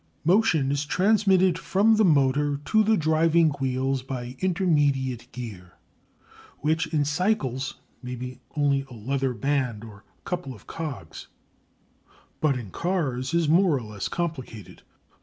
Motion 0.23 0.71
is 0.71 0.83
transmitted 0.83 1.59
from 1.59 1.97
the 1.97 2.03
motor 2.03 2.57
to 2.65 2.83
the 2.83 2.97
driving 2.97 3.49
wheels 3.61 4.01
by 4.01 4.35
intermediate 4.39 5.31
gear, 5.31 5.73
which 6.61 6.87
in 6.91 7.05
cycles 7.05 7.75
may 8.01 8.15
be 8.15 8.39
only 8.57 8.83
a 8.89 8.95
leather 8.95 9.35
band 9.35 9.83
or 9.83 10.03
couple 10.25 10.55
of 10.55 10.65
cogs, 10.65 11.27
but 12.39 12.57
in 12.57 12.71
cars 12.71 13.35
is 13.35 13.47
more 13.47 13.77
or 13.77 13.83
less 13.83 14.07
complicated. 14.07 14.81